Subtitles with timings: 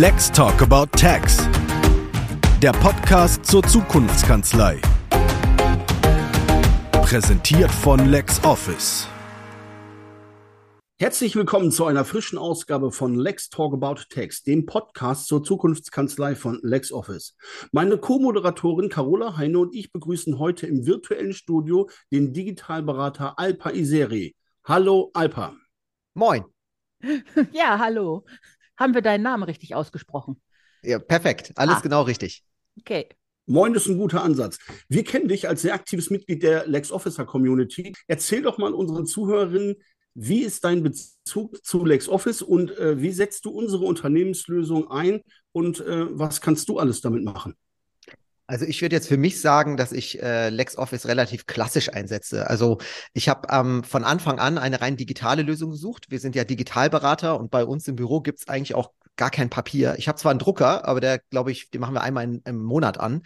[0.00, 1.38] Let's Talk About Tax.
[2.62, 4.80] Der Podcast zur Zukunftskanzlei.
[6.92, 9.08] Präsentiert von LexOffice.
[11.00, 16.36] Herzlich willkommen zu einer frischen Ausgabe von Lex Talk About Tax, dem Podcast zur Zukunftskanzlei
[16.36, 17.34] von LexOffice.
[17.72, 24.36] Meine Co-Moderatorin Carola Heine und ich begrüßen heute im virtuellen Studio den Digitalberater Alpa Iseri.
[24.62, 25.56] Hallo Alpa.
[26.14, 26.44] Moin.
[27.52, 28.24] Ja, hallo.
[28.78, 30.40] Haben wir deinen Namen richtig ausgesprochen?
[30.82, 31.52] Ja, perfekt.
[31.56, 31.80] Alles ah.
[31.80, 32.44] genau richtig.
[32.78, 33.08] Okay.
[33.46, 34.58] Moin ist ein guter Ansatz.
[34.88, 37.94] Wir kennen dich als sehr aktives Mitglied der LexOfficer Community.
[38.06, 39.76] Erzähl doch mal unseren Zuhörerinnen,
[40.14, 45.22] wie ist dein Bezug zu LexOffice und äh, wie setzt du unsere Unternehmenslösung ein
[45.52, 47.54] und äh, was kannst du alles damit machen?
[48.50, 52.48] Also ich würde jetzt für mich sagen, dass ich äh, LexOffice relativ klassisch einsetze.
[52.48, 52.78] Also
[53.12, 56.06] ich habe ähm, von Anfang an eine rein digitale Lösung gesucht.
[56.08, 59.50] Wir sind ja Digitalberater und bei uns im Büro gibt es eigentlich auch gar kein
[59.50, 59.96] Papier.
[59.98, 62.62] Ich habe zwar einen Drucker, aber der, glaube ich, den machen wir einmal in, im
[62.62, 63.20] Monat an.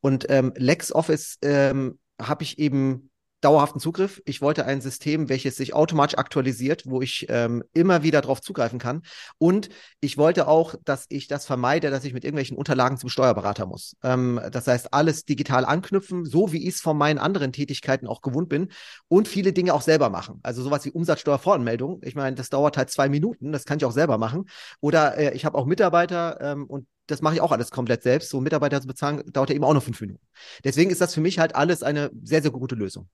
[0.00, 3.09] Und ähm, LexOffice ähm, habe ich eben
[3.40, 4.20] dauerhaften Zugriff.
[4.24, 8.78] Ich wollte ein System, welches sich automatisch aktualisiert, wo ich ähm, immer wieder darauf zugreifen
[8.78, 9.02] kann.
[9.38, 9.68] Und
[10.00, 13.96] ich wollte auch, dass ich das vermeide, dass ich mit irgendwelchen Unterlagen zum Steuerberater muss.
[14.02, 18.22] Ähm, das heißt, alles digital anknüpfen, so wie ich es von meinen anderen Tätigkeiten auch
[18.22, 18.68] gewohnt bin
[19.08, 20.40] und viele Dinge auch selber machen.
[20.42, 22.00] Also sowas wie Umsatzsteuervoranmeldung.
[22.02, 24.46] Ich meine, das dauert halt zwei Minuten, das kann ich auch selber machen.
[24.80, 28.30] Oder äh, ich habe auch Mitarbeiter ähm, und das mache ich auch alles komplett selbst.
[28.30, 30.24] So Mitarbeiter zu bezahlen, dauert ja eben auch nur fünf Minuten.
[30.64, 33.08] Deswegen ist das für mich halt alles eine sehr, sehr gute Lösung.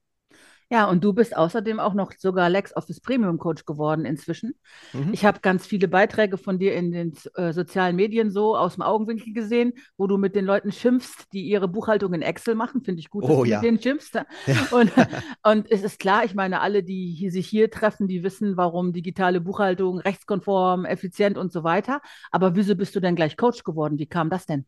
[0.69, 4.55] Ja, und du bist außerdem auch noch sogar LexOffice Premium Coach geworden inzwischen.
[4.91, 5.13] Mhm.
[5.13, 8.81] Ich habe ganz viele Beiträge von dir in den äh, sozialen Medien so aus dem
[8.81, 12.81] Augenwinkel gesehen, wo du mit den Leuten schimpfst, die ihre Buchhaltung in Excel machen.
[12.81, 13.57] Finde ich gut, dass oh, du ja.
[13.57, 14.15] mit denen schimpfst.
[14.15, 14.25] Ja.
[14.71, 14.91] Und,
[15.43, 18.91] und es ist klar, ich meine, alle, die hier, sich hier treffen, die wissen, warum
[18.91, 22.01] digitale Buchhaltung rechtskonform, effizient und so weiter.
[22.29, 23.99] Aber wieso bist du denn gleich Coach geworden?
[23.99, 24.65] Wie kam das denn?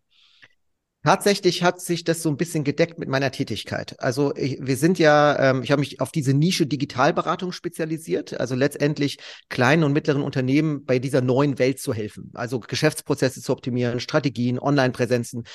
[1.01, 3.95] Tatsächlich hat sich das so ein bisschen gedeckt mit meiner Tätigkeit.
[3.99, 8.53] Also ich, wir sind ja, ähm, ich habe mich auf diese Nische Digitalberatung spezialisiert, also
[8.53, 14.01] letztendlich kleinen und mittleren Unternehmen bei dieser neuen Welt zu helfen, also Geschäftsprozesse zu optimieren,
[14.01, 15.45] Strategien, Online-Präsenzen.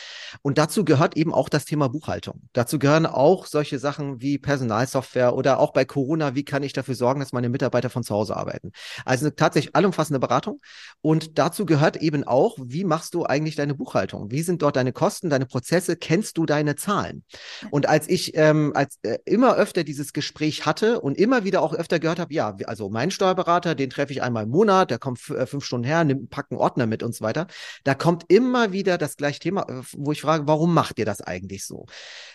[0.40, 2.48] Und dazu gehört eben auch das Thema Buchhaltung.
[2.54, 6.94] Dazu gehören auch solche Sachen wie Personalsoftware oder auch bei Corona, wie kann ich dafür
[6.94, 8.72] sorgen, dass meine Mitarbeiter von zu Hause arbeiten.
[9.04, 10.62] Also tatsächlich allumfassende Beratung.
[11.02, 14.30] Und dazu gehört eben auch, wie machst du eigentlich deine Buchhaltung?
[14.30, 15.33] Wie sind dort deine Kosten?
[15.34, 17.24] Deine Prozesse, kennst du deine Zahlen?
[17.70, 21.74] Und als ich ähm, als äh, immer öfter dieses Gespräch hatte und immer wieder auch
[21.74, 25.28] öfter gehört habe, ja, also mein Steuerberater, den treffe ich einmal im Monat, der kommt
[25.30, 27.46] äh, fünf Stunden her, nimmt, packt einen Ordner mit und so weiter.
[27.84, 31.20] Da kommt immer wieder das gleiche Thema, äh, wo ich frage, warum macht ihr das
[31.20, 31.86] eigentlich so?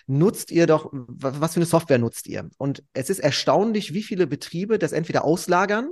[0.08, 2.50] Nutzt ihr doch, was für eine Software nutzt ihr?
[2.58, 5.92] Und es ist erstaunlich, wie viele Betriebe das entweder auslagern,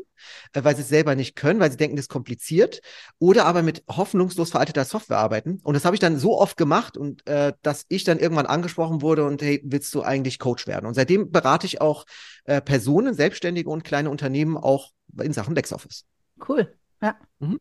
[0.53, 2.81] äh, weil sie es selber nicht können, weil sie denken, das ist kompliziert,
[3.19, 5.59] oder aber mit hoffnungslos veralteter Software arbeiten.
[5.63, 9.01] Und das habe ich dann so oft gemacht und äh, dass ich dann irgendwann angesprochen
[9.01, 10.85] wurde und hey, willst du eigentlich Coach werden?
[10.85, 12.05] Und seitdem berate ich auch
[12.45, 14.91] äh, Personen, Selbstständige und kleine Unternehmen auch
[15.21, 16.05] in Sachen LexOffice.
[16.47, 17.15] Cool, ja.
[17.39, 17.59] Mhm.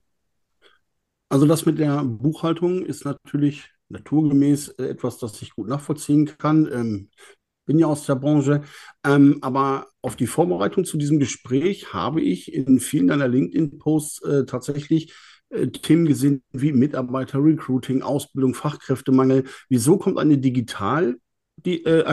[1.29, 6.71] Also das mit der Buchhaltung ist natürlich naturgemäß äh, etwas, das ich gut nachvollziehen kann.
[6.73, 7.11] Ähm,
[7.67, 8.63] bin ja aus der Branche.
[9.05, 14.45] Ähm, aber auf die Vorbereitung zu diesem Gespräch habe ich in vielen deiner LinkedIn-Posts äh,
[14.47, 15.15] tatsächlich äh,
[15.51, 19.45] Themen gesehen wie Mitarbeiter-Recruiting, Ausbildung, Fachkräftemangel.
[19.69, 21.17] Wieso kommt eine Digital-
[21.65, 22.05] die äh,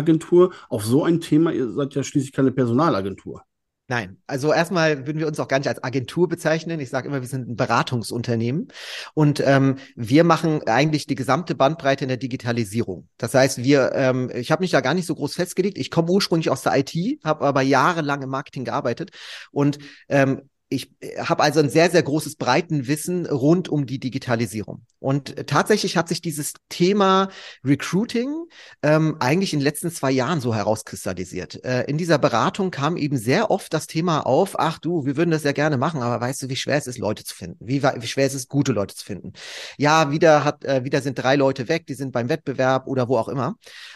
[0.70, 1.52] auf so ein Thema?
[1.52, 3.44] Ihr seid ja schließlich keine Personalagentur.
[3.90, 6.80] Nein, also erstmal würden wir uns auch gar nicht als Agentur bezeichnen.
[6.80, 8.70] Ich sage immer, wir sind ein Beratungsunternehmen
[9.14, 13.10] und ähm, wir machen eigentlich die gesamte Bandbreite in der Digitalisierung.
[13.18, 15.78] Das heißt, wir, ähm, ich habe mich da gar nicht so groß festgelegt.
[15.78, 16.94] Ich komme ursprünglich aus der IT,
[17.26, 19.12] habe aber jahrelang im Marketing gearbeitet
[19.52, 24.86] und ähm, ich äh, habe also ein sehr, sehr großes Breitenwissen rund um die Digitalisierung.
[25.00, 27.30] Und äh, tatsächlich hat sich dieses Thema
[27.64, 28.46] Recruiting
[28.82, 31.64] ähm, eigentlich in den letzten zwei Jahren so herauskristallisiert.
[31.64, 35.32] Äh, in dieser Beratung kam eben sehr oft das Thema auf, ach du, wir würden
[35.32, 37.58] das ja gerne machen, aber weißt du, wie schwer es ist, Leute zu finden?
[37.60, 39.34] Wie, wie schwer es ist, gute Leute zu finden?
[39.78, 43.18] Ja, wieder hat, äh, wieder sind drei Leute weg, die sind beim Wettbewerb oder wo
[43.18, 43.56] auch immer.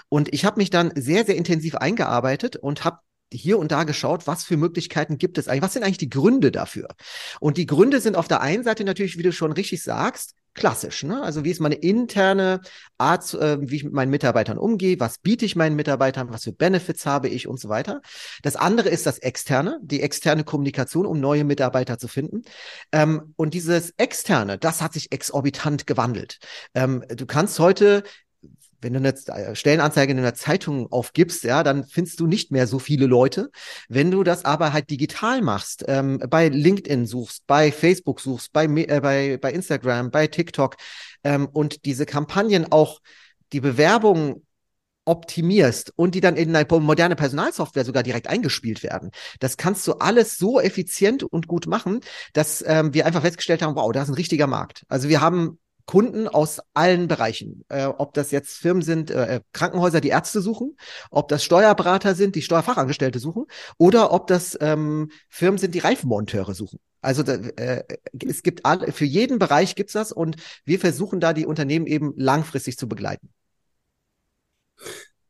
[0.10, 3.00] Und ich habe mich dann sehr, sehr intensiv eingearbeitet und habe
[3.32, 6.52] hier und da geschaut, was für Möglichkeiten gibt es eigentlich, was sind eigentlich die Gründe
[6.52, 6.90] dafür?
[7.40, 11.04] Und die Gründe sind auf der einen Seite natürlich, wie du schon richtig sagst, klassisch.
[11.04, 11.22] Ne?
[11.22, 12.60] Also wie ist meine interne
[12.98, 16.52] Art, äh, wie ich mit meinen Mitarbeitern umgehe, was biete ich meinen Mitarbeitern, was für
[16.52, 18.02] Benefits habe ich und so weiter.
[18.42, 22.42] Das andere ist das Externe, die externe Kommunikation, um neue Mitarbeiter zu finden.
[22.92, 26.40] Ähm, und dieses Externe, das hat sich exorbitant gewandelt.
[26.74, 28.04] Ähm, du kannst heute
[28.82, 32.68] wenn du eine äh, Stellenanzeige in einer Zeitung aufgibst, ja, dann findest du nicht mehr
[32.68, 33.50] so viele Leute.
[33.90, 38.66] Wenn du das aber halt digital machst, ähm, bei LinkedIn suchst, bei Facebook suchst, bei,
[38.66, 40.76] äh, bei, bei Instagram, bei TikTok
[41.24, 43.00] ähm, und diese Kampagnen auch
[43.54, 44.44] die Bewerbung
[45.06, 49.12] optimierst und die dann in eine moderne Personalsoftware sogar direkt eingespielt werden.
[49.40, 52.02] Das kannst du alles so effizient und gut machen,
[52.34, 54.84] dass ähm, wir einfach festgestellt haben, wow, da ist ein richtiger Markt.
[54.90, 57.64] Also wir haben Kunden aus allen Bereichen.
[57.70, 60.78] Äh, ob das jetzt Firmen sind, äh, Krankenhäuser, die Ärzte suchen,
[61.10, 63.46] ob das Steuerberater sind, die Steuerfachangestellte suchen,
[63.78, 66.80] oder ob das ähm, Firmen sind, die Reifenmonteure suchen.
[67.02, 67.84] Also äh,
[68.28, 70.36] es gibt alle, für jeden Bereich gibt's das und
[70.66, 73.30] wir versuchen da die Unternehmen eben langfristig zu begleiten.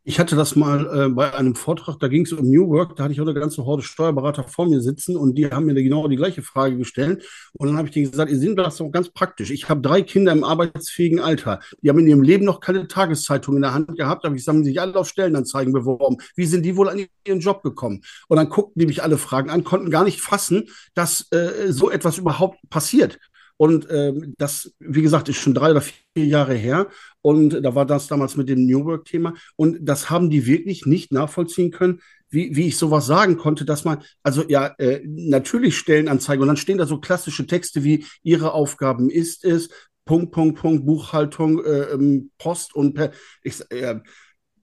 [0.10, 3.04] Ich hatte das mal äh, bei einem Vortrag, da ging es um New Work, da
[3.04, 6.08] hatte ich auch eine ganze Horde Steuerberater vor mir sitzen und die haben mir genau
[6.08, 7.26] die gleiche Frage gestellt.
[7.52, 9.52] Und dann habe ich denen gesagt, ihr seht das doch ganz praktisch.
[9.52, 11.60] Ich habe drei Kinder im arbeitsfähigen Alter.
[11.82, 14.64] Die haben in ihrem Leben noch keine Tageszeitung in der Hand gehabt, aber ich haben
[14.64, 16.16] sich alle auf Stellenanzeigen beworben.
[16.38, 18.02] Wie sind die wohl an ihren Job gekommen?
[18.30, 21.92] Und dann guckten die mich alle Fragen an, konnten gar nicht fassen, dass äh, so
[21.92, 23.20] etwas überhaupt passiert.
[23.58, 26.88] Und ähm, das, wie gesagt, ist schon drei oder vier Jahre her.
[27.22, 29.34] Und da war das damals mit dem New Work-Thema.
[29.56, 32.00] Und das haben die wirklich nicht nachvollziehen können,
[32.30, 36.58] wie, wie ich sowas sagen konnte, dass man, also ja, äh, natürlich Stellenanzeige und dann
[36.58, 39.70] stehen da so klassische Texte wie Ihre Aufgaben ist es,
[40.06, 43.12] Punkt, Punkt, Punkt, Buchhaltung, äh, ähm, Post und per,
[43.44, 44.00] ich, äh,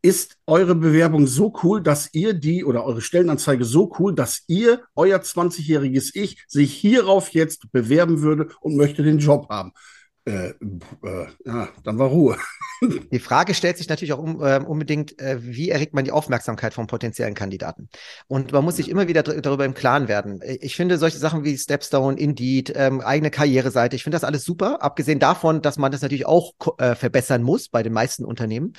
[0.04, 4.82] ist eure Bewerbung so cool, dass ihr die oder eure Stellenanzeige so cool, dass ihr,
[4.94, 9.72] euer 20-jähriges Ich, sich hierauf jetzt bewerben würde und möchte den Job haben?
[10.26, 12.38] Äh, äh, ja, dann war Ruhe.
[13.12, 16.72] Die Frage stellt sich natürlich auch um, äh, unbedingt, äh, wie erregt man die Aufmerksamkeit
[16.72, 17.88] von potenziellen Kandidaten?
[18.26, 20.40] Und man muss sich immer wieder darüber im Klaren werden.
[20.60, 24.82] Ich finde solche Sachen wie Stepstone, Indeed, ähm, eigene Karriereseite, ich finde das alles super,
[24.82, 28.72] abgesehen davon, dass man das natürlich auch äh, verbessern muss bei den meisten Unternehmen.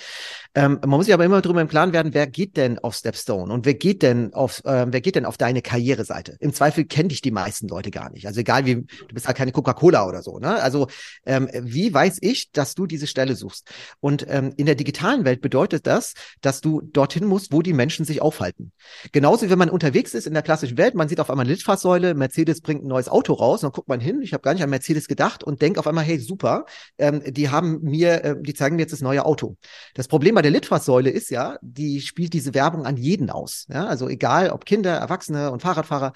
[0.56, 3.54] Ähm, man muss sich aber immer darüber im Klaren werden, wer geht denn auf Stepstone
[3.54, 6.38] und wer geht denn auf, äh, wer geht denn auf deine Karriereseite?
[6.40, 8.26] Im Zweifel kenne dich die meisten Leute gar nicht.
[8.28, 10.62] Also egal wie, du bist halt keine Coca-Cola oder so, ne?
[10.62, 10.88] Also
[11.36, 13.70] ähm, wie weiß ich, dass du diese Stelle suchst?
[14.00, 18.06] Und ähm, in der digitalen Welt bedeutet das, dass du dorthin musst, wo die Menschen
[18.06, 18.72] sich aufhalten.
[19.12, 21.54] Genauso wie wenn man unterwegs ist in der klassischen Welt, man sieht auf einmal eine
[21.54, 24.64] Litfaßsäule, Mercedes bringt ein neues Auto raus, dann guckt man hin, ich habe gar nicht
[24.64, 26.66] an Mercedes gedacht und denkt auf einmal, hey, super,
[26.98, 29.58] ähm, die haben mir, äh, die zeigen mir jetzt das neue Auto.
[29.94, 33.66] Das Problem bei der Litfaßsäule ist ja, die spielt diese Werbung an jeden aus.
[33.70, 33.86] Ja?
[33.86, 36.14] Also egal, ob Kinder, Erwachsene und Fahrradfahrer.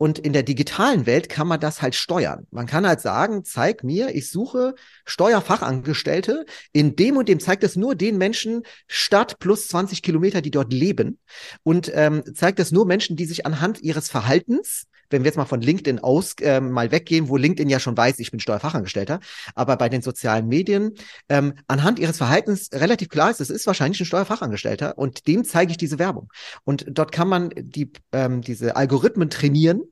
[0.00, 2.46] Und in der digitalen Welt kann man das halt steuern.
[2.50, 4.74] Man kann halt sagen, zeig mir, ich suche
[5.04, 6.46] Steuerfachangestellte.
[6.72, 10.72] In dem und dem zeigt es nur den Menschen Stadt plus 20 Kilometer, die dort
[10.72, 11.18] leben.
[11.64, 15.44] Und ähm, zeigt es nur Menschen, die sich anhand ihres Verhaltens wenn wir jetzt mal
[15.44, 19.20] von LinkedIn aus äh, mal weggehen, wo LinkedIn ja schon weiß, ich bin Steuerfachangestellter,
[19.54, 20.94] aber bei den sozialen Medien
[21.28, 25.72] ähm, anhand ihres Verhaltens relativ klar ist, es ist wahrscheinlich ein Steuerfachangestellter und dem zeige
[25.72, 26.32] ich diese Werbung.
[26.64, 29.82] Und dort kann man die, ähm, diese Algorithmen trainieren,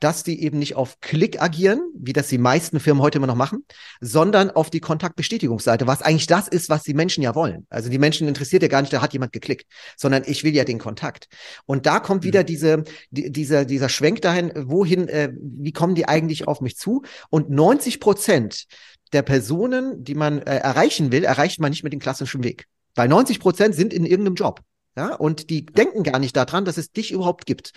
[0.00, 3.34] dass die eben nicht auf Klick agieren, wie das die meisten Firmen heute immer noch
[3.34, 3.64] machen,
[4.00, 7.66] sondern auf die Kontaktbestätigungsseite, was eigentlich das ist, was die Menschen ja wollen.
[7.70, 9.66] Also die Menschen interessiert ja gar nicht, da hat jemand geklickt,
[9.96, 11.28] sondern ich will ja den Kontakt.
[11.66, 12.46] Und da kommt wieder mhm.
[12.46, 17.02] diese, die, dieser, dieser Schwenk dahin, wohin, äh, wie kommen die eigentlich auf mich zu?
[17.30, 18.66] Und 90 Prozent
[19.12, 22.66] der Personen, die man äh, erreichen will, erreicht man nicht mit dem klassischen Weg.
[22.94, 24.60] Weil 90 Prozent sind in irgendeinem Job.
[24.96, 27.72] Ja, und die denken gar nicht daran, dass es dich überhaupt gibt.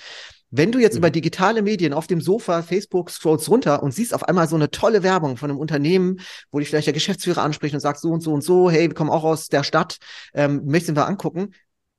[0.51, 0.99] Wenn du jetzt mhm.
[0.99, 4.71] über digitale Medien auf dem Sofa, Facebook scrollst runter und siehst auf einmal so eine
[4.71, 6.19] tolle Werbung von einem Unternehmen,
[6.51, 8.93] wo dich vielleicht der Geschäftsführer anspricht und sagt so und so und so, hey, wir
[8.93, 9.97] kommen auch aus der Stadt,
[10.33, 11.53] ähm, möchten wir angucken?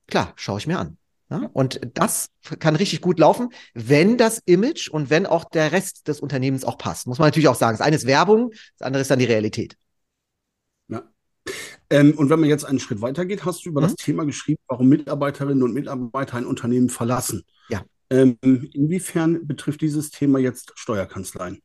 [0.07, 0.99] Klar, schaue ich mir an.
[1.31, 1.51] Ja?
[1.53, 6.21] Und das kann richtig gut laufen, wenn das Image und wenn auch der Rest des
[6.21, 7.07] Unternehmens auch passt.
[7.07, 7.77] Muss man natürlich auch sagen.
[7.77, 9.77] Das eine ist Werbung, das andere ist dann die Realität.
[11.91, 13.85] Ähm, und wenn man jetzt einen Schritt weiter geht, hast du über mhm.
[13.85, 17.45] das Thema geschrieben, warum Mitarbeiterinnen und Mitarbeiter ein Unternehmen verlassen.
[17.69, 17.83] Ja.
[18.11, 21.61] Ähm, inwiefern betrifft dieses Thema jetzt Steuerkanzleien?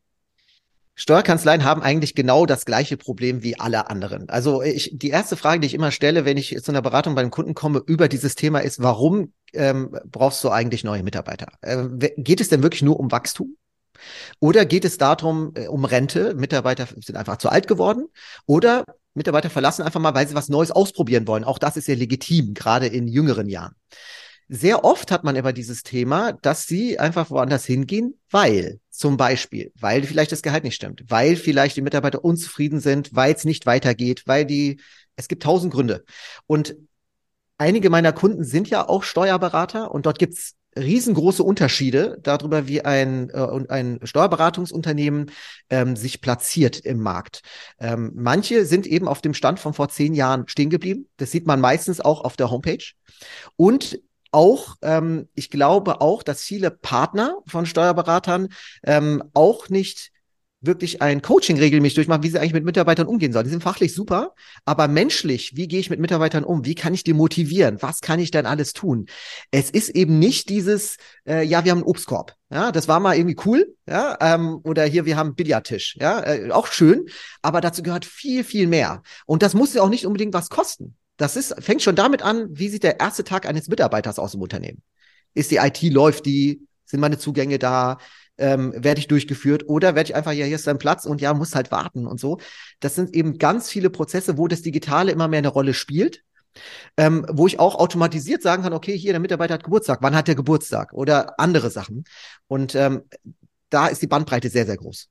[0.96, 4.30] Steuerkanzleien haben eigentlich genau das gleiche Problem wie alle anderen.
[4.30, 7.32] Also ich, die erste Frage, die ich immer stelle, wenn ich zu einer Beratung beim
[7.32, 11.48] Kunden komme über dieses Thema ist, warum ähm, brauchst du eigentlich neue Mitarbeiter?
[11.62, 13.58] Äh, geht es denn wirklich nur um Wachstum?
[14.40, 16.36] Oder geht es darum, äh, um Rente?
[16.36, 18.08] Mitarbeiter sind einfach zu alt geworden?
[18.46, 21.44] Oder Mitarbeiter verlassen einfach mal, weil sie was Neues ausprobieren wollen.
[21.44, 23.76] Auch das ist ja legitim, gerade in jüngeren Jahren.
[24.48, 29.72] Sehr oft hat man aber dieses Thema, dass sie einfach woanders hingehen, weil zum Beispiel,
[29.80, 33.66] weil vielleicht das Gehalt nicht stimmt, weil vielleicht die Mitarbeiter unzufrieden sind, weil es nicht
[33.66, 34.82] weitergeht, weil die,
[35.16, 36.04] es gibt tausend Gründe.
[36.48, 36.76] Und
[37.58, 43.30] einige meiner Kunden sind ja auch Steuerberater und dort gibt's riesengroße Unterschiede darüber, wie ein,
[43.30, 45.32] äh, ein Steuerberatungsunternehmen
[45.70, 47.42] ähm, sich platziert im Markt.
[47.80, 51.08] Ähm, manche sind eben auf dem Stand von vor zehn Jahren stehen geblieben.
[51.18, 52.84] Das sieht man meistens auch auf der Homepage.
[53.56, 54.00] Und
[54.32, 58.50] auch, ähm, ich glaube auch, dass viele Partner von Steuerberatern
[58.84, 60.12] ähm, auch nicht
[60.62, 63.46] wirklich ein Coaching regelmäßig durchmachen, wie sie eigentlich mit Mitarbeitern umgehen sollen.
[63.46, 66.66] Die sind fachlich super, aber menschlich, wie gehe ich mit Mitarbeitern um?
[66.66, 67.82] Wie kann ich die motivieren?
[67.82, 69.08] Was kann ich denn alles tun?
[69.50, 72.36] Es ist eben nicht dieses, äh, ja, wir haben einen Obstkorb.
[72.52, 76.22] Ja, das war mal irgendwie cool, ja, ähm, oder hier, wir haben einen Billardtisch, ja,
[76.22, 77.06] äh, auch schön,
[77.42, 79.02] aber dazu gehört viel, viel mehr.
[79.26, 80.96] Und das muss ja auch nicht unbedingt was kosten.
[81.18, 84.42] Das ist, fängt schon damit an, wie sieht der erste Tag eines Mitarbeiters aus im
[84.42, 84.82] Unternehmen?
[85.34, 86.68] Ist die IT, läuft die?
[86.86, 88.00] Sind meine Zugänge da?
[88.42, 91.34] Ähm, werde ich durchgeführt oder werde ich einfach, ja, hier ist dein Platz und ja,
[91.34, 92.40] muss halt warten und so.
[92.80, 96.24] Das sind eben ganz viele Prozesse, wo das Digitale immer mehr eine Rolle spielt.
[96.98, 100.28] Ähm, wo ich auch automatisiert sagen kann, okay, hier der Mitarbeiter hat Geburtstag, wann hat
[100.28, 102.04] der Geburtstag oder andere Sachen.
[102.48, 103.04] Und ähm,
[103.70, 105.08] da ist die Bandbreite sehr, sehr groß.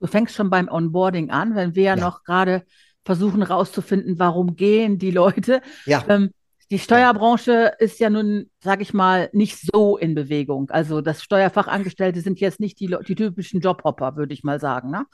[0.00, 2.00] Du fängst schon beim Onboarding an, wenn wir ja, ja.
[2.02, 2.64] noch gerade
[3.04, 5.60] versuchen rauszufinden, warum gehen die Leute.
[5.84, 6.04] Ja.
[6.08, 6.30] Ähm,
[6.70, 10.70] die Steuerbranche ist ja nun, sage ich mal, nicht so in Bewegung.
[10.70, 14.90] Also das Steuerfachangestellte sind jetzt nicht die, die typischen Jobhopper, würde ich mal sagen.
[14.90, 15.06] Ne?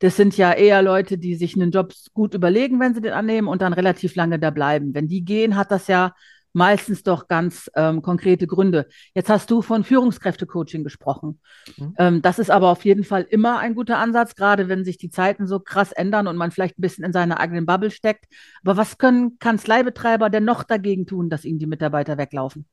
[0.00, 3.46] Das sind ja eher Leute, die sich einen Job gut überlegen, wenn sie den annehmen
[3.46, 4.94] und dann relativ lange da bleiben.
[4.94, 6.12] Wenn die gehen, hat das ja
[6.56, 8.88] meistens doch ganz ähm, konkrete Gründe.
[9.14, 11.38] Jetzt hast du von Führungskräftecoaching gesprochen.
[11.76, 11.94] Mhm.
[11.98, 15.10] Ähm, das ist aber auf jeden Fall immer ein guter Ansatz, gerade wenn sich die
[15.10, 18.24] Zeiten so krass ändern und man vielleicht ein bisschen in seiner eigenen Bubble steckt.
[18.64, 22.66] Aber was können Kanzleibetreiber denn noch dagegen tun, dass ihnen die Mitarbeiter weglaufen?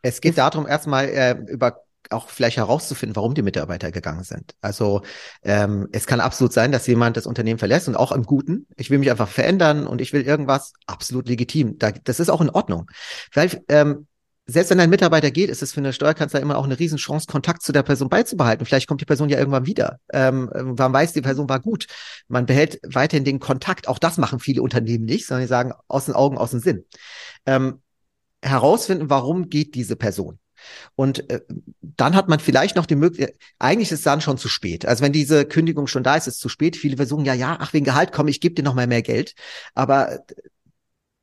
[0.00, 4.54] Es geht darum, erstmal äh, über auch vielleicht herauszufinden, warum die Mitarbeiter gegangen sind.
[4.60, 5.02] Also
[5.42, 8.66] ähm, es kann absolut sein, dass jemand das Unternehmen verlässt und auch im Guten.
[8.76, 11.78] Ich will mich einfach verändern und ich will irgendwas absolut legitim.
[11.78, 12.90] Da, das ist auch in Ordnung.
[13.32, 14.06] Weil ähm,
[14.46, 17.62] selbst wenn ein Mitarbeiter geht, ist es für eine Steuerkanzlei immer auch eine Riesenchance, Kontakt
[17.62, 18.66] zu der Person beizubehalten.
[18.66, 20.00] Vielleicht kommt die Person ja irgendwann wieder.
[20.12, 21.86] Ähm, man weiß, die Person war gut.
[22.28, 23.88] Man behält weiterhin den Kontakt.
[23.88, 26.84] Auch das machen viele Unternehmen nicht, sondern die sagen aus den Augen, aus dem Sinn.
[27.46, 27.80] Ähm,
[28.42, 30.38] herausfinden, warum geht diese Person.
[30.94, 31.40] Und äh,
[31.80, 34.86] dann hat man vielleicht noch die Möglichkeit, eigentlich ist es dann schon zu spät.
[34.86, 36.76] Also wenn diese Kündigung schon da ist, ist es zu spät.
[36.76, 39.34] Viele versuchen ja, ja, ach, wegen Gehalt komm, ich gebe dir noch mal mehr Geld.
[39.74, 40.20] Aber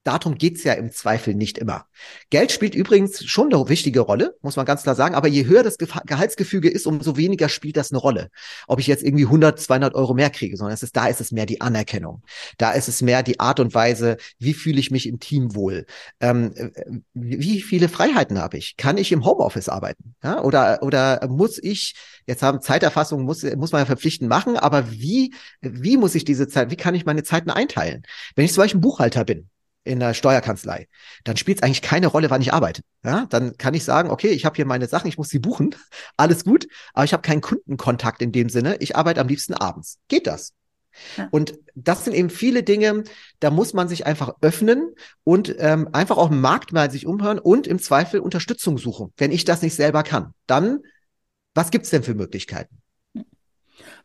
[0.04, 1.86] darum geht's ja im Zweifel nicht immer.
[2.30, 5.14] Geld spielt übrigens schon eine wichtige Rolle, muss man ganz klar sagen.
[5.14, 8.30] Aber je höher das Gehaltsgefüge ist, umso weniger spielt das eine Rolle.
[8.68, 11.32] Ob ich jetzt irgendwie 100, 200 Euro mehr kriege, sondern es ist, da ist es
[11.32, 12.24] mehr die Anerkennung.
[12.58, 15.86] Da ist es mehr die Art und Weise, wie fühle ich mich im Team wohl?
[16.20, 16.72] Ähm,
[17.14, 18.78] wie viele Freiheiten habe ich?
[18.78, 20.16] Kann ich im Homeoffice arbeiten?
[20.24, 20.42] Ja?
[20.42, 25.34] Oder, oder muss ich, jetzt haben Zeiterfassung, muss, muss man ja verpflichtend machen, aber wie,
[25.62, 28.04] wie muss ich diese Zeit, wie kann ich meine Zeiten einteilen?
[28.36, 29.50] Wenn ich zum Beispiel Buchhalter bin,
[29.84, 30.88] in der Steuerkanzlei,
[31.24, 32.82] dann spielt es eigentlich keine Rolle, wann ich arbeite.
[33.04, 35.76] Ja, dann kann ich sagen, okay, ich habe hier meine Sachen, ich muss sie buchen,
[36.18, 38.78] alles gut, aber ich habe keinen Kundenkontakt in dem Sinne.
[38.80, 39.98] Ich arbeite am liebsten abends.
[40.08, 40.54] Geht das?
[41.18, 41.28] Ja.
[41.32, 43.04] Und das sind eben viele Dinge,
[43.40, 47.40] da muss man sich einfach öffnen und ähm, einfach auch im Markt mal sich umhören
[47.40, 50.34] und im Zweifel Unterstützung suchen, wenn ich das nicht selber kann.
[50.48, 50.82] Dann,
[51.54, 52.81] was gibt's denn für Möglichkeiten?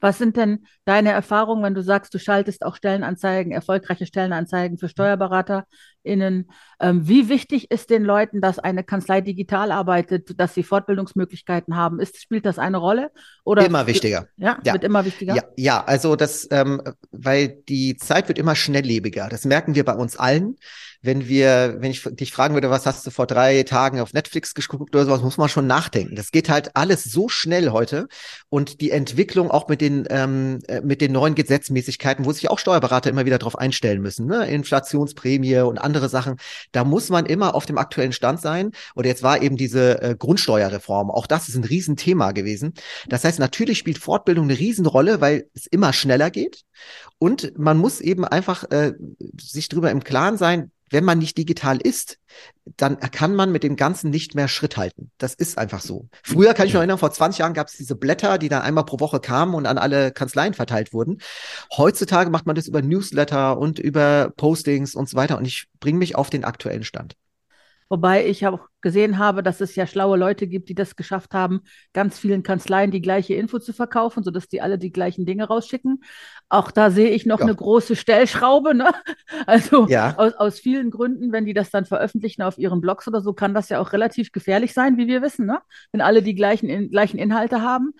[0.00, 4.88] Was sind denn deine Erfahrungen, wenn du sagst, du schaltest auch Stellenanzeigen, erfolgreiche Stellenanzeigen für
[4.88, 6.50] SteuerberaterInnen?
[6.80, 12.00] Ähm, wie wichtig ist den Leuten, dass eine Kanzlei digital arbeitet, dass sie Fortbildungsmöglichkeiten haben?
[12.00, 13.10] Ist, spielt das eine Rolle?
[13.44, 14.26] Oder immer wichtiger.
[14.36, 15.34] Ja, ja, wird immer wichtiger.
[15.34, 19.28] Ja, ja also das, ähm, weil die Zeit wird immer schnelllebiger.
[19.28, 20.56] Das merken wir bei uns allen
[21.06, 24.54] wenn wir, wenn ich dich fragen würde, was hast du vor drei Tagen auf Netflix
[24.54, 26.16] geguckt oder sowas, muss man schon nachdenken.
[26.16, 28.08] Das geht halt alles so schnell heute
[28.48, 32.58] und die Entwicklung auch mit den ähm, äh, mit den neuen Gesetzmäßigkeiten, wo sich auch
[32.58, 34.46] Steuerberater immer wieder darauf einstellen müssen, ne?
[34.46, 36.36] Inflationsprämie und andere Sachen.
[36.72, 38.72] Da muss man immer auf dem aktuellen Stand sein.
[38.94, 41.10] Oder jetzt war eben diese äh, Grundsteuerreform.
[41.10, 42.74] Auch das ist ein Riesenthema gewesen.
[43.08, 46.64] Das heißt, natürlich spielt Fortbildung eine Riesenrolle, weil es immer schneller geht.
[47.18, 48.92] Und man muss eben einfach äh,
[49.40, 52.18] sich darüber im Klaren sein, wenn man nicht digital ist,
[52.76, 55.10] dann kann man mit dem Ganzen nicht mehr Schritt halten.
[55.18, 56.08] Das ist einfach so.
[56.22, 58.84] Früher kann ich mich erinnern, vor 20 Jahren gab es diese Blätter, die dann einmal
[58.84, 61.18] pro Woche kamen und an alle Kanzleien verteilt wurden.
[61.76, 65.98] Heutzutage macht man das über Newsletter und über Postings und so weiter und ich bringe
[65.98, 67.16] mich auf den aktuellen Stand.
[67.88, 71.60] Wobei ich auch gesehen habe, dass es ja schlaue Leute gibt, die das geschafft haben,
[71.92, 76.02] ganz vielen Kanzleien die gleiche Info zu verkaufen, sodass die alle die gleichen Dinge rausschicken.
[76.48, 77.46] Auch da sehe ich noch ja.
[77.46, 78.74] eine große Stellschraube.
[78.74, 78.90] Ne?
[79.46, 80.14] Also ja.
[80.16, 83.54] aus, aus vielen Gründen, wenn die das dann veröffentlichen auf ihren Blogs oder so, kann
[83.54, 85.60] das ja auch relativ gefährlich sein, wie wir wissen, ne?
[85.92, 87.92] wenn alle die gleichen, in, gleichen Inhalte haben.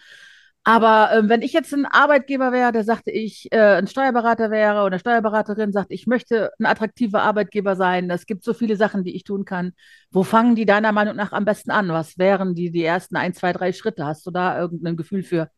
[0.68, 4.82] Aber äh, wenn ich jetzt ein Arbeitgeber wäre, der sagte, ich äh, ein Steuerberater wäre
[4.82, 9.14] oder Steuerberaterin, sagt, ich möchte ein attraktiver Arbeitgeber sein, es gibt so viele Sachen, die
[9.14, 9.75] ich tun kann.
[10.11, 11.88] Wo fangen die deiner Meinung nach am besten an?
[11.90, 14.06] Was wären die, die ersten ein, zwei, drei Schritte?
[14.06, 15.50] Hast du da irgendein Gefühl für?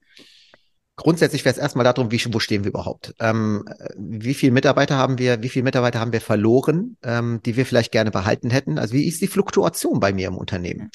[0.99, 3.15] Grundsätzlich wäre es erstmal darum, wie, wo stehen wir überhaupt?
[3.21, 3.65] Ähm,
[3.97, 7.93] wie viele Mitarbeiter haben wir, wie viele Mitarbeiter haben wir verloren, ähm, die wir vielleicht
[7.93, 8.81] gerne behalten hätten?
[8.81, 10.91] Also wie ist die Fluktuation bei mir im Unternehmen?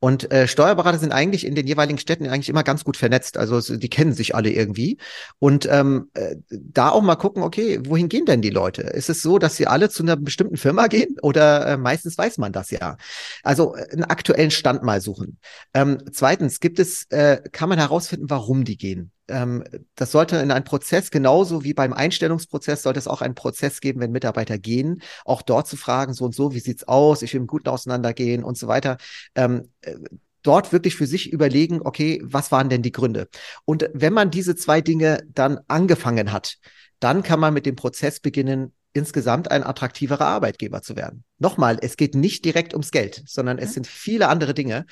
[0.00, 3.36] Und äh, Steuerberater sind eigentlich in den jeweiligen Städten eigentlich immer ganz gut vernetzt.
[3.36, 4.98] Also die kennen sich alle irgendwie.
[5.38, 8.82] Und ähm, äh, da auch mal gucken, okay, wohin gehen denn die Leute?
[8.82, 11.14] Ist es so, dass sie alle zu einer bestimmten Firma gehen?
[11.22, 12.96] Oder äh, meistens weiß man das ja.
[13.44, 15.38] Also äh, einen aktuellen Stand mal suchen.
[15.74, 19.12] Ähm, zweitens, gibt es, äh, kann man herausfinden, warum die gehen?
[19.28, 19.64] Ähm,
[19.94, 24.00] das sollte in einem Prozess, genauso wie beim Einstellungsprozess, sollte es auch einen Prozess geben,
[24.00, 27.40] wenn Mitarbeiter gehen, auch dort zu fragen, so und so, wie sieht's aus, ich will
[27.40, 28.98] im Guten auseinandergehen und so weiter.
[29.34, 29.96] Ähm, äh,
[30.42, 33.28] dort wirklich für sich überlegen, okay, was waren denn die Gründe?
[33.64, 36.58] Und wenn man diese zwei Dinge dann angefangen hat,
[37.00, 41.24] dann kann man mit dem Prozess beginnen, insgesamt ein attraktiverer Arbeitgeber zu werden.
[41.38, 44.86] Nochmal, es geht nicht direkt ums Geld, sondern es sind viele andere Dinge.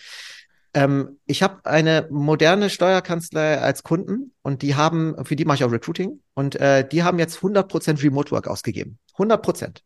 [0.75, 5.65] Ähm, ich habe eine moderne Steuerkanzlei als Kunden und die haben, für die mache ich
[5.65, 8.99] auch Recruiting und äh, die haben jetzt 100% Remote Work ausgegeben.
[9.17, 9.83] 100%.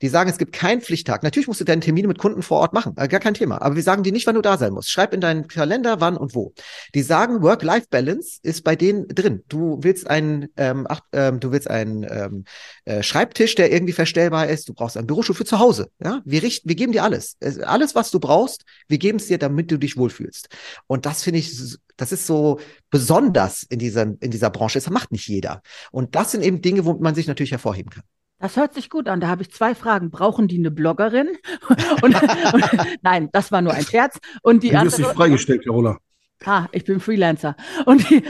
[0.00, 1.22] Die sagen, es gibt keinen Pflichttag.
[1.22, 3.60] Natürlich musst du deine Termine mit Kunden vor Ort machen, äh, gar kein Thema.
[3.60, 4.90] Aber wir sagen dir nicht, wann du da sein musst.
[4.90, 6.52] Schreib in deinen Kalender, wann und wo.
[6.94, 9.42] Die sagen, Work-Life-Balance ist bei denen drin.
[9.48, 12.44] Du willst einen, ähm, ach, ähm, du willst einen ähm,
[12.84, 14.68] äh, Schreibtisch, der irgendwie verstellbar ist.
[14.68, 15.88] Du brauchst einen Bürostuhl für zu Hause.
[16.02, 18.64] Ja, wir richten, wir geben dir alles, alles, was du brauchst.
[18.88, 20.48] Wir geben es dir, damit du dich wohlfühlst.
[20.86, 22.58] Und das finde ich, das ist so
[22.90, 24.78] besonders in dieser in dieser Branche.
[24.78, 25.62] Das macht nicht jeder.
[25.90, 28.02] Und das sind eben Dinge, wo man sich natürlich hervorheben kann.
[28.38, 29.20] Das hört sich gut an.
[29.20, 30.10] Da habe ich zwei Fragen.
[30.10, 31.28] Brauchen die eine Bloggerin?
[32.02, 32.22] und,
[32.52, 32.64] und,
[33.02, 34.18] nein, das war nur ein Scherz.
[34.42, 35.98] Und die du wirst nicht freigestellt, Carola.
[36.44, 37.54] Ah, ich bin Freelancer.
[37.86, 38.24] Und die,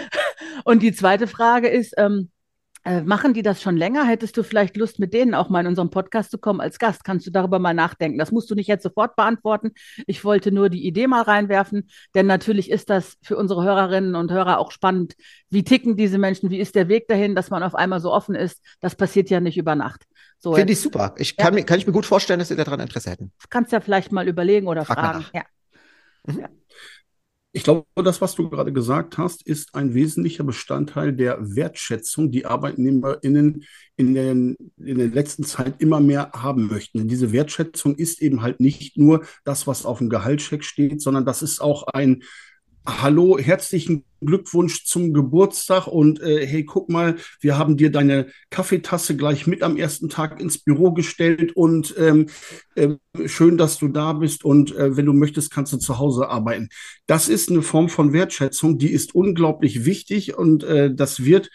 [0.64, 2.41] und die zweite Frage ist, ähm, äh,
[2.84, 4.04] machen die das schon länger?
[4.04, 7.04] Hättest du vielleicht Lust, mit denen auch mal in unserem Podcast zu kommen als Gast?
[7.04, 8.18] Kannst du darüber mal nachdenken?
[8.18, 9.72] Das musst du nicht jetzt sofort beantworten.
[10.06, 14.32] Ich wollte nur die Idee mal reinwerfen, denn natürlich ist das für unsere Hörerinnen und
[14.32, 15.14] Hörer auch spannend.
[15.48, 16.50] Wie ticken diese Menschen?
[16.50, 18.60] Wie ist der Weg dahin, dass man auf einmal so offen ist?
[18.80, 20.04] Das passiert ja nicht über Nacht.
[20.38, 21.14] So, Finde ich super.
[21.18, 21.60] Ich kann, ja.
[21.60, 23.32] mir, kann ich mir gut vorstellen, dass Sie daran Interesse hätten.
[23.48, 25.24] Kannst ja vielleicht mal überlegen oder Frag fragen.
[25.32, 25.42] Ja.
[26.26, 26.40] Mhm.
[26.40, 26.48] ja.
[27.54, 32.46] Ich glaube, das, was du gerade gesagt hast, ist ein wesentlicher Bestandteil der Wertschätzung, die
[32.46, 33.64] ArbeitnehmerInnen
[33.96, 36.98] in, den, in der letzten Zeit immer mehr haben möchten.
[36.98, 41.26] Denn diese Wertschätzung ist eben halt nicht nur das, was auf dem Gehaltscheck steht, sondern
[41.26, 42.22] das ist auch ein
[42.84, 49.16] Hallo, herzlichen Glückwunsch zum Geburtstag und äh, hey, guck mal, wir haben dir deine Kaffeetasse
[49.16, 52.26] gleich mit am ersten Tag ins Büro gestellt und ähm,
[52.74, 56.28] äh, schön, dass du da bist und äh, wenn du möchtest, kannst du zu Hause
[56.28, 56.70] arbeiten.
[57.06, 61.50] Das ist eine Form von Wertschätzung, die ist unglaublich wichtig und äh, das wird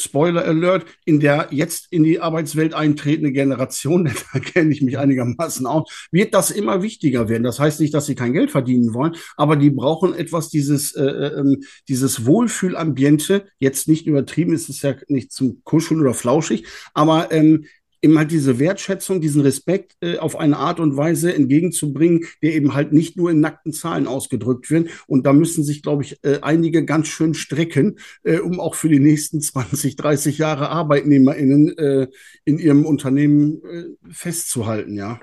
[0.00, 5.66] Spoiler Alert, in der jetzt in die Arbeitswelt eintretende Generation, da kenne ich mich einigermaßen
[5.66, 7.42] aus, wird das immer wichtiger werden.
[7.42, 11.04] Das heißt nicht, dass sie kein Geld verdienen wollen, aber die brauchen etwas dieses, äh,
[11.04, 11.56] äh,
[11.88, 17.64] dieses Wohlfühlambiente, jetzt nicht übertrieben, ist es ja nicht zum Kuscheln oder flauschig, aber ähm,
[18.02, 22.74] eben halt diese Wertschätzung, diesen Respekt äh, auf eine Art und Weise entgegenzubringen, der eben
[22.74, 24.90] halt nicht nur in nackten Zahlen ausgedrückt wird.
[25.06, 28.88] Und da müssen sich, glaube ich, äh, einige ganz schön strecken, äh, um auch für
[28.88, 32.08] die nächsten 20, 30 Jahre ArbeitnehmerInnen äh,
[32.44, 35.20] in ihrem Unternehmen äh, festzuhalten, ja.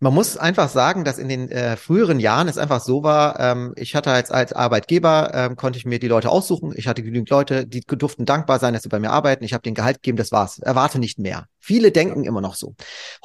[0.00, 3.72] Man muss einfach sagen, dass in den äh, früheren Jahren es einfach so war, ähm,
[3.76, 6.72] ich hatte als, als Arbeitgeber, ähm, konnte ich mir die Leute aussuchen.
[6.76, 9.42] Ich hatte genügend Leute, die durften dankbar sein, dass sie bei mir arbeiten.
[9.42, 10.60] Ich habe den Gehalt gegeben, das war's.
[10.60, 11.46] Erwarte nicht mehr.
[11.58, 12.28] Viele denken ja.
[12.28, 12.76] immer noch so.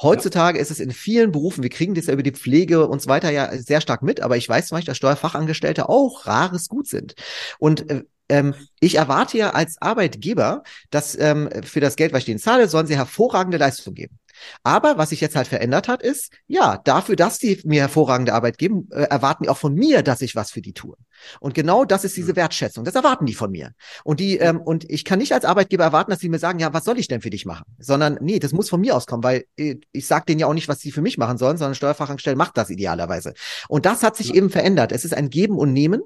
[0.02, 0.62] Heutzutage ja.
[0.62, 3.30] ist es in vielen Berufen, wir kriegen das ja über die Pflege und so weiter
[3.30, 7.14] ja sehr stark mit, aber ich weiß zum Beispiel, dass Steuerfachangestellte auch rares Gut sind.
[7.60, 12.26] Und äh, ähm, ich erwarte ja als Arbeitgeber, dass ähm, für das Geld, was ich
[12.26, 14.18] denen zahle, sollen sie hervorragende Leistung geben.
[14.62, 18.58] Aber was sich jetzt halt verändert hat, ist, ja, dafür, dass die mir hervorragende Arbeit
[18.58, 20.96] geben, äh, erwarten die auch von mir, dass ich was für die tue.
[21.40, 22.84] Und genau das ist diese Wertschätzung.
[22.84, 23.72] Das erwarten die von mir.
[24.04, 26.72] Und die, ähm, und ich kann nicht als Arbeitgeber erwarten, dass sie mir sagen, ja,
[26.72, 27.64] was soll ich denn für dich machen?
[27.78, 30.68] Sondern, nee, das muss von mir auskommen, weil äh, ich sage denen ja auch nicht,
[30.68, 33.34] was sie für mich machen sollen, sondern Steuerfachangestellte macht das idealerweise.
[33.68, 34.34] Und das hat sich ja.
[34.34, 34.92] eben verändert.
[34.92, 36.02] Es ist ein Geben und Nehmen.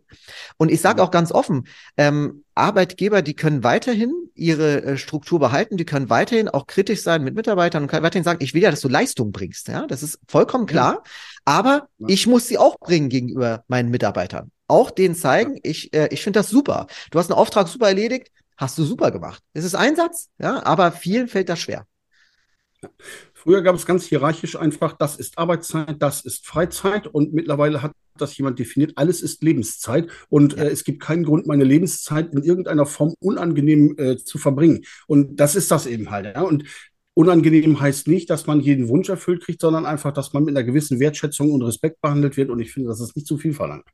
[0.57, 5.77] Und ich sage auch ganz offen, ähm, Arbeitgeber, die können weiterhin ihre äh, Struktur behalten,
[5.77, 8.71] die können weiterhin auch kritisch sein mit Mitarbeitern und können weiterhin sagen, ich will ja,
[8.71, 9.69] dass du Leistung bringst.
[9.69, 11.03] Ja, das ist vollkommen klar.
[11.45, 14.51] Aber ich muss sie auch bringen gegenüber meinen Mitarbeitern.
[14.67, 16.87] Auch denen zeigen, ich, äh, ich finde das super.
[17.11, 19.43] Du hast einen Auftrag super erledigt, hast du super gemacht.
[19.55, 21.87] Es ist Einsatz, ja, aber vielen fällt das schwer.
[23.33, 27.93] Früher gab es ganz hierarchisch einfach, das ist Arbeitszeit, das ist Freizeit und mittlerweile hat
[28.21, 30.65] das jemand definiert, alles ist Lebenszeit und ja.
[30.65, 34.85] äh, es gibt keinen Grund, meine Lebenszeit in irgendeiner Form unangenehm äh, zu verbringen.
[35.07, 36.27] Und das ist das eben halt.
[36.27, 36.43] Ja?
[36.43, 36.65] Und
[37.15, 40.65] unangenehm heißt nicht, dass man jeden Wunsch erfüllt kriegt, sondern einfach, dass man mit einer
[40.65, 42.51] gewissen Wertschätzung und Respekt behandelt wird.
[42.51, 43.85] Und ich finde, das ist nicht zu viel verlangt.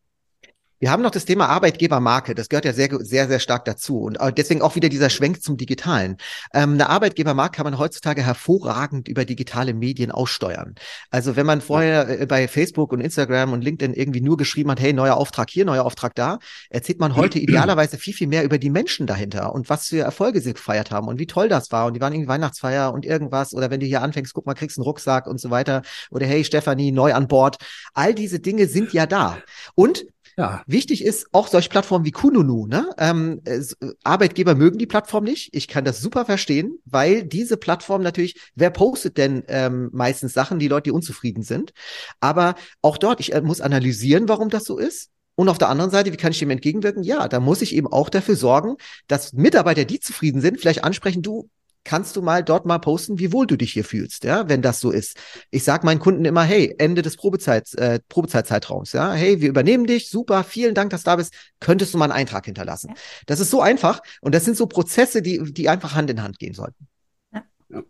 [0.81, 2.35] Wir haben noch das Thema Arbeitgebermarke.
[2.35, 4.01] Das gehört ja sehr, sehr, sehr stark dazu.
[4.01, 6.17] Und deswegen auch wieder dieser Schwenk zum Digitalen.
[6.53, 10.75] Ähm, eine Arbeitgebermarke kann man heutzutage hervorragend über digitale Medien aussteuern.
[11.11, 14.81] Also wenn man vorher äh, bei Facebook und Instagram und LinkedIn irgendwie nur geschrieben hat,
[14.81, 16.39] hey, neuer Auftrag hier, neuer Auftrag da,
[16.71, 20.41] erzählt man heute idealerweise viel, viel mehr über die Menschen dahinter und was für Erfolge
[20.41, 21.87] sie gefeiert haben und wie toll das war.
[21.87, 23.55] Und die waren irgendwie Weihnachtsfeier und irgendwas.
[23.55, 25.83] Oder wenn du hier anfängst, guck mal, kriegst einen Rucksack und so weiter.
[26.11, 27.57] Oder hey, Stefanie, neu an Bord.
[27.93, 29.39] All diese Dinge sind ja da.
[29.75, 30.05] Und
[30.37, 30.63] ja.
[30.67, 32.67] Wichtig ist auch solche Plattformen wie Kununu.
[32.67, 32.89] Ne?
[32.99, 35.55] Ähm, es, Arbeitgeber mögen die Plattform nicht.
[35.55, 40.59] Ich kann das super verstehen, weil diese Plattform natürlich, wer postet denn ähm, meistens Sachen,
[40.59, 41.73] die Leute, die unzufrieden sind.
[42.21, 45.11] Aber auch dort, ich äh, muss analysieren, warum das so ist.
[45.37, 47.03] Und auf der anderen Seite, wie kann ich dem entgegenwirken?
[47.03, 48.77] Ja, da muss ich eben auch dafür sorgen,
[49.09, 51.49] dass Mitarbeiter, die zufrieden sind, vielleicht ansprechen, du,
[51.85, 54.81] kannst du mal dort mal posten, wie wohl du dich hier fühlst, ja, wenn das
[54.81, 55.19] so ist.
[55.51, 59.87] Ich sage meinen Kunden immer, hey, Ende des Probezeit, äh, Probezeitzeitraums, ja, hey, wir übernehmen
[59.87, 62.95] dich, super, vielen Dank, dass du da bist, könntest du mal einen Eintrag hinterlassen.
[63.27, 66.39] Das ist so einfach und das sind so Prozesse, die, die einfach Hand in Hand
[66.39, 66.89] gehen sollten.
[67.33, 67.43] Ja.
[67.69, 67.83] ja.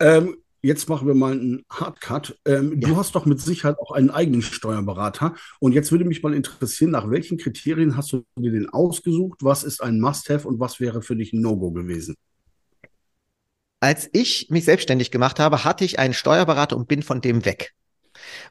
[0.00, 2.38] Ähm, jetzt machen wir mal einen Hardcut.
[2.46, 2.88] Ähm, ja.
[2.88, 5.34] Du hast doch mit Sicherheit auch einen eigenen Steuerberater.
[5.60, 9.40] Und jetzt würde mich mal interessieren, nach welchen Kriterien hast du dir den ausgesucht?
[9.42, 12.14] Was ist ein Must-Have und was wäre für dich ein No-Go gewesen?
[13.80, 17.74] Als ich mich selbstständig gemacht habe, hatte ich einen Steuerberater und bin von dem weg.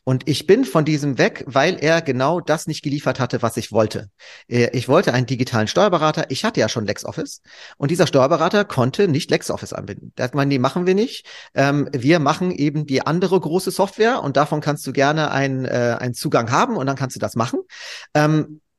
[0.03, 3.71] Und ich bin von diesem weg, weil er genau das nicht geliefert hatte, was ich
[3.71, 4.09] wollte.
[4.47, 6.25] Äh, ich wollte einen digitalen Steuerberater.
[6.29, 7.41] Ich hatte ja schon LexOffice
[7.77, 10.12] und dieser Steuerberater konnte nicht LexOffice anbinden.
[10.15, 11.25] Da hat man, nee, machen wir nicht.
[11.53, 15.97] Ähm, wir machen eben die andere große Software und davon kannst du gerne einen, äh,
[15.99, 17.59] einen Zugang haben und dann kannst du das machen.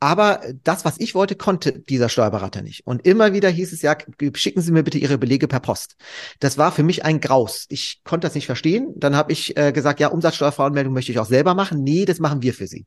[0.04, 2.86] Aber das, was ich wollte, konnte dieser Steuerberater nicht.
[2.86, 3.96] Und immer wieder hieß es ja,
[4.34, 5.96] schicken Sie mir bitte Ihre Belege per Post.
[6.40, 7.64] Das war für mich ein Graus.
[7.70, 8.92] Ich konnte das nicht verstehen.
[8.96, 11.82] Dann habe ich äh, gesagt, ja, Umsatzsteuervoranmeldung möchte ich auch selber machen.
[11.82, 12.84] Nee, das machen wir für Sie.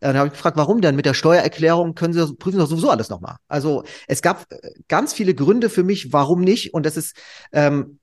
[0.00, 0.96] Dann habe ich gefragt, warum denn?
[0.96, 3.36] Mit der Steuererklärung können Sie prüfen doch sowieso alles nochmal.
[3.46, 6.72] Also es gab äh, ganz viele Gründe für mich, warum nicht.
[6.72, 7.14] Und das ist,
[7.52, 7.98] ähm,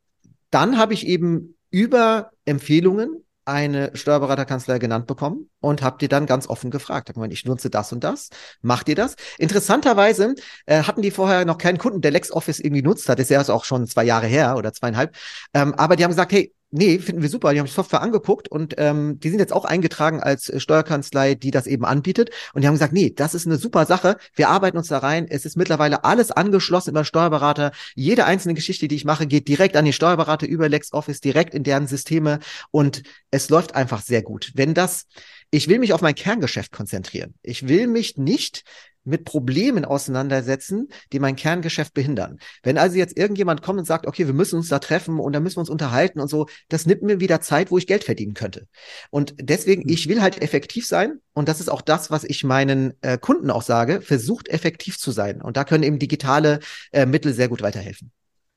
[0.51, 6.47] dann habe ich eben über Empfehlungen eine Steuerberaterkanzlei genannt bekommen und habt ihr dann ganz
[6.47, 7.09] offen gefragt.
[7.09, 8.29] Hab gemeint, ich nutze das und das.
[8.61, 9.15] Macht ihr das?
[9.37, 10.35] Interessanterweise
[10.65, 13.19] äh, hatten die vorher noch keinen Kunden, der LexOffice irgendwie nutzt hat.
[13.19, 15.15] Das ist ja auch schon zwei Jahre her oder zweieinhalb.
[15.53, 17.53] Ähm, aber die haben gesagt, hey, nee, finden wir super.
[17.53, 21.35] Die haben die Software angeguckt und ähm, die sind jetzt auch eingetragen als äh, Steuerkanzlei,
[21.35, 22.31] die das eben anbietet.
[22.53, 24.17] Und die haben gesagt, nee, das ist eine super Sache.
[24.33, 25.27] Wir arbeiten uns da rein.
[25.29, 27.71] Es ist mittlerweile alles angeschlossen über Steuerberater.
[27.95, 31.63] Jede einzelne Geschichte, die ich mache, geht direkt an die Steuerberater über LexOffice, direkt in
[31.63, 32.39] deren Systeme.
[32.71, 34.51] Und es läuft einfach sehr gut.
[34.55, 35.05] Wenn das
[35.51, 37.33] ich will mich auf mein Kerngeschäft konzentrieren.
[37.43, 38.63] Ich will mich nicht
[39.03, 42.39] mit Problemen auseinandersetzen, die mein Kerngeschäft behindern.
[42.63, 45.43] Wenn also jetzt irgendjemand kommt und sagt, okay, wir müssen uns da treffen und dann
[45.43, 48.33] müssen wir uns unterhalten und so, das nimmt mir wieder Zeit, wo ich Geld verdienen
[48.33, 48.67] könnte.
[49.09, 52.93] Und deswegen, ich will halt effektiv sein und das ist auch das, was ich meinen
[53.01, 55.41] äh, Kunden auch sage, versucht effektiv zu sein.
[55.41, 56.59] Und da können eben digitale
[56.91, 58.11] äh, Mittel sehr gut weiterhelfen.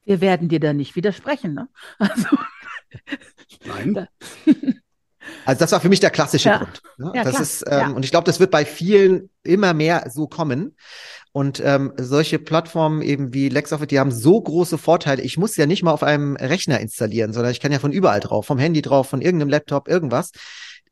[0.04, 1.68] Wir werden dir da nicht widersprechen, ne?
[1.98, 2.28] Also.
[3.64, 4.08] Nein.
[5.44, 6.58] Also das war für mich der klassische ja.
[6.58, 6.82] Grund.
[6.98, 7.12] Ne?
[7.14, 7.42] Ja, das klar.
[7.42, 7.88] ist, ähm, ja.
[7.90, 10.76] und ich glaube, das wird bei vielen immer mehr so kommen.
[11.32, 15.20] Und ähm, solche Plattformen eben wie LexOffice, die haben so große Vorteile.
[15.22, 18.20] Ich muss ja nicht mal auf einem Rechner installieren, sondern ich kann ja von überall
[18.20, 20.30] drauf, vom Handy drauf, von irgendeinem Laptop, irgendwas.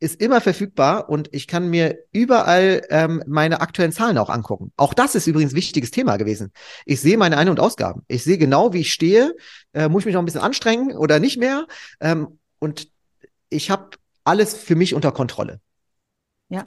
[0.01, 4.73] Ist immer verfügbar und ich kann mir überall ähm, meine aktuellen Zahlen auch angucken.
[4.77, 6.51] Auch das ist übrigens ein wichtiges Thema gewesen.
[6.87, 8.03] Ich sehe meine Ein- und Ausgaben.
[8.09, 9.37] Ich sehe genau, wie ich stehe.
[9.75, 11.68] Äh, muss ich mich noch ein bisschen anstrengen oder nicht mehr?
[12.01, 12.88] Ähm, und
[13.49, 13.90] ich habe
[14.25, 15.61] alles für mich unter Kontrolle.
[16.49, 16.65] Ja.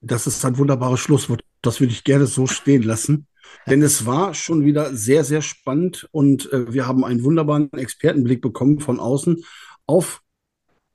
[0.00, 1.42] Das ist ein wunderbares Schlusswort.
[1.62, 3.26] Das würde ich gerne so stehen lassen.
[3.66, 8.42] Denn es war schon wieder sehr, sehr spannend und äh, wir haben einen wunderbaren Expertenblick
[8.42, 9.42] bekommen von außen
[9.86, 10.22] auf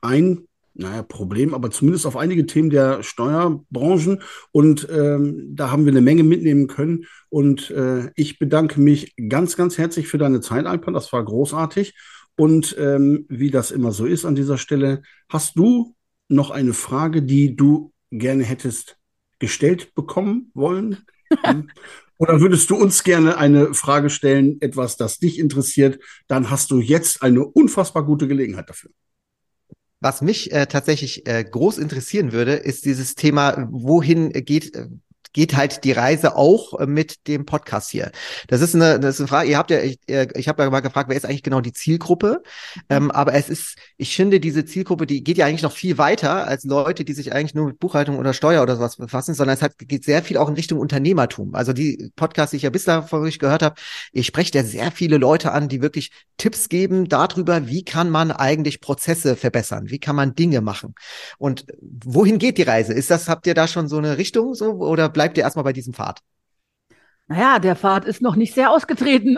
[0.01, 4.21] ein, naja, Problem, aber zumindest auf einige Themen der Steuerbranchen.
[4.51, 7.05] Und ähm, da haben wir eine Menge mitnehmen können.
[7.29, 10.93] Und äh, ich bedanke mich ganz, ganz herzlich für deine Zeit, Alpan.
[10.93, 11.93] Das war großartig.
[12.35, 15.95] Und ähm, wie das immer so ist an dieser Stelle, hast du
[16.27, 18.97] noch eine Frage, die du gerne hättest
[19.39, 21.05] gestellt bekommen wollen?
[21.43, 21.69] Hm?
[22.17, 25.99] Oder würdest du uns gerne eine Frage stellen, etwas, das dich interessiert?
[26.27, 28.91] Dann hast du jetzt eine unfassbar gute Gelegenheit dafür.
[29.99, 34.87] Was mich äh, tatsächlich äh, groß interessieren würde, ist dieses Thema, wohin geht äh,
[35.33, 38.11] geht halt die Reise auch äh, mit dem Podcast hier.
[38.47, 39.49] Das ist eine, das ist eine Frage.
[39.49, 41.73] Ihr habt ja, ich, äh, ich habe ja mal gefragt, wer ist eigentlich genau die
[41.73, 42.43] Zielgruppe?
[42.89, 46.47] Ähm, aber es ist, ich finde, diese Zielgruppe, die geht ja eigentlich noch viel weiter
[46.47, 49.61] als Leute, die sich eigentlich nur mit Buchhaltung oder Steuer oder sowas befassen, sondern es
[49.61, 51.55] hat, geht sehr viel auch in Richtung Unternehmertum.
[51.55, 53.75] Also die Podcasts, die ich ja bislang von euch gehört habe,
[54.11, 58.31] ich spreche ja sehr viele Leute an, die wirklich Tipps geben darüber, wie kann man
[58.31, 60.93] eigentlich Prozesse verbessern, wie kann man Dinge machen.
[61.37, 62.93] Und wohin geht die Reise?
[62.93, 65.73] Ist das, habt ihr da schon so eine Richtung so oder bleibt ihr erstmal bei
[65.73, 66.21] diesem Pfad?
[67.27, 69.37] Naja, der Pfad ist noch nicht sehr ausgetreten.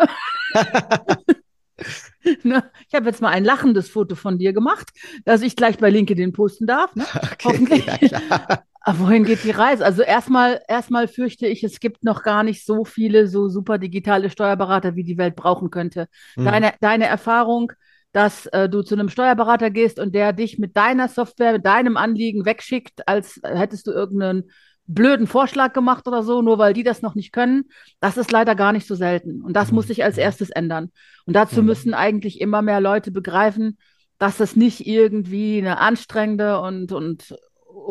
[2.43, 2.63] ne?
[2.87, 4.89] Ich habe jetzt mal ein lachendes Foto von dir gemacht,
[5.23, 6.95] das ich gleich bei LinkedIn posten darf.
[6.95, 7.05] Ne?
[7.15, 8.11] Okay, Hoffentlich.
[8.11, 8.19] Ja,
[8.87, 9.83] Aber wohin geht die Reise?
[9.83, 14.29] Also erstmal, erstmal fürchte ich, es gibt noch gar nicht so viele so super digitale
[14.29, 16.07] Steuerberater, wie die Welt brauchen könnte.
[16.35, 16.45] Mhm.
[16.45, 17.71] Deine, deine Erfahrung,
[18.11, 21.97] dass äh, du zu einem Steuerberater gehst und der dich mit deiner Software, mit deinem
[21.97, 24.51] Anliegen wegschickt, als hättest du irgendeinen
[24.87, 27.65] blöden Vorschlag gemacht oder so, nur weil die das noch nicht können.
[27.99, 29.41] Das ist leider gar nicht so selten.
[29.41, 29.75] Und das mhm.
[29.75, 30.91] muss sich als erstes ändern.
[31.25, 31.67] Und dazu mhm.
[31.67, 33.77] müssen eigentlich immer mehr Leute begreifen,
[34.17, 37.35] dass das nicht irgendwie eine anstrengende und, und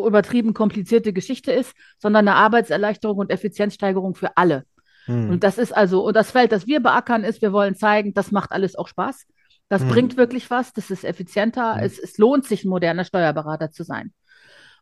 [0.07, 4.65] übertrieben komplizierte Geschichte ist, sondern eine Arbeitserleichterung und Effizienzsteigerung für alle.
[5.07, 5.31] Mhm.
[5.31, 8.33] Und das ist also, und das Feld, das wir beackern, ist, wir wollen zeigen, das
[8.33, 9.27] macht alles auch Spaß.
[9.69, 9.89] Das mhm.
[9.89, 11.83] bringt wirklich was, das ist effizienter, mhm.
[11.83, 14.13] es, es lohnt sich, ein moderner Steuerberater zu sein.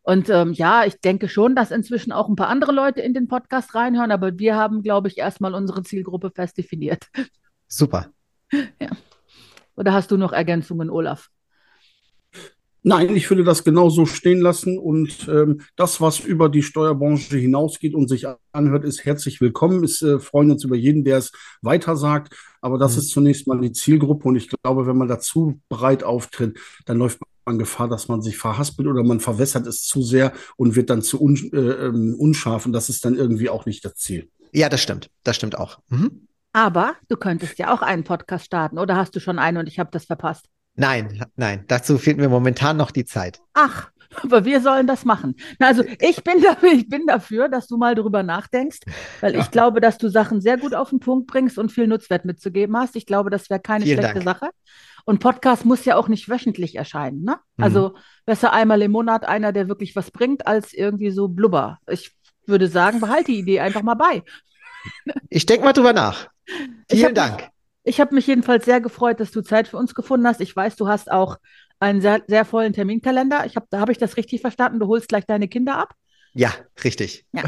[0.03, 3.27] Und ähm, ja, ich denke schon, dass inzwischen auch ein paar andere Leute in den
[3.27, 7.07] Podcast reinhören, aber wir haben, glaube ich, erstmal unsere Zielgruppe fest definiert.
[7.67, 8.07] Super.
[8.79, 8.89] Ja.
[9.75, 11.31] Oder hast du noch Ergänzungen, Olaf?
[12.83, 17.95] Nein, ich würde das genauso stehen lassen und ähm, das, was über die Steuerbranche hinausgeht
[17.95, 19.83] und sich anhört, ist herzlich willkommen.
[19.83, 21.31] Es äh, freuen uns über jeden, der es
[21.63, 22.35] weitersagt.
[22.61, 22.99] Aber das mhm.
[22.99, 27.19] ist zunächst mal die Zielgruppe und ich glaube, wenn man dazu breit auftritt, dann läuft
[27.45, 31.01] man Gefahr, dass man sich verhaspelt oder man verwässert es zu sehr und wird dann
[31.01, 34.29] zu un, äh, ähm, unscharf und das ist dann irgendwie auch nicht das Ziel.
[34.51, 35.09] Ja, das stimmt.
[35.23, 35.79] Das stimmt auch.
[35.89, 36.27] Mhm.
[36.53, 39.79] Aber du könntest ja auch einen Podcast starten oder hast du schon einen und ich
[39.79, 40.45] habe das verpasst?
[40.75, 43.39] Nein, nein, dazu fehlt mir momentan noch die Zeit.
[43.53, 45.35] Ach, aber wir sollen das machen.
[45.59, 48.79] Also ich bin dafür, ich bin dafür, dass du mal darüber nachdenkst,
[49.21, 49.39] weil ja.
[49.39, 52.77] ich glaube, dass du Sachen sehr gut auf den Punkt bringst und viel Nutzwert mitzugeben
[52.77, 52.95] hast.
[52.95, 54.39] Ich glaube, das wäre keine Vielen schlechte Dank.
[54.39, 54.49] Sache.
[55.05, 57.23] Und Podcast muss ja auch nicht wöchentlich erscheinen.
[57.23, 57.37] Ne?
[57.57, 57.63] Mhm.
[57.63, 57.95] Also
[58.25, 61.79] besser einmal im Monat einer, der wirklich was bringt, als irgendwie so Blubber.
[61.89, 64.23] Ich würde sagen, behalte die Idee einfach mal bei.
[65.29, 66.27] Ich denke mal drüber nach.
[66.91, 67.47] Vielen Dank.
[67.85, 70.41] Ich habe mich jedenfalls sehr gefreut, dass du Zeit für uns gefunden hast.
[70.41, 71.37] Ich weiß, du hast auch
[71.83, 73.45] einen sehr, sehr vollen Terminkalender.
[73.45, 74.79] Ich hab, da habe ich das richtig verstanden.
[74.79, 75.93] Du holst gleich deine Kinder ab.
[76.33, 76.51] Ja,
[76.83, 77.25] richtig.
[77.31, 77.43] Ja,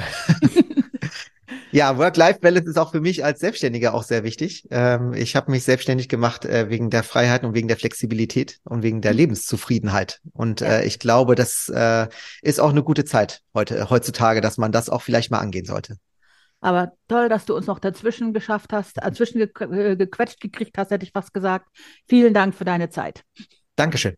[1.72, 4.68] ja Work-Life-Balance ist auch für mich als Selbstständiger auch sehr wichtig.
[4.70, 8.84] Ähm, ich habe mich selbstständig gemacht äh, wegen der Freiheit und wegen der Flexibilität und
[8.84, 9.18] wegen der mhm.
[9.18, 10.20] Lebenszufriedenheit.
[10.34, 10.68] Und ja.
[10.68, 12.08] äh, ich glaube, das äh,
[12.42, 15.98] ist auch eine gute Zeit heute, heutzutage, dass man das auch vielleicht mal angehen sollte.
[16.62, 19.50] Aber toll, dass du uns noch dazwischen geschafft hast, dazwischen ge
[19.92, 21.68] äh, gequetscht gekriegt hast, hätte ich fast gesagt.
[22.08, 23.24] Vielen Dank für deine Zeit.
[23.76, 24.16] Dankeschön.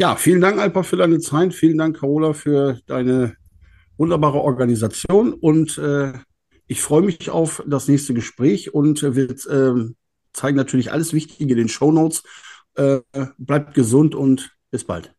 [0.00, 1.52] Ja, vielen Dank, Alpa, für deine Zeit.
[1.52, 3.36] Vielen Dank, Carola, für deine
[3.98, 5.34] wunderbare Organisation.
[5.34, 6.14] Und äh,
[6.66, 9.92] ich freue mich auf das nächste Gespräch und wir äh,
[10.32, 12.22] zeigen natürlich alles Wichtige in den Show Notes.
[12.76, 13.00] Äh,
[13.36, 15.12] bleibt gesund und bis bald.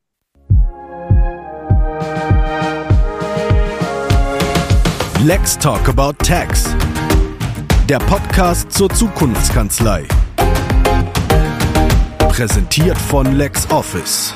[5.24, 6.76] Let's Talk About Tax.
[7.88, 10.08] Der Podcast zur Zukunftskanzlei.
[12.30, 14.34] Präsentiert von LexOffice.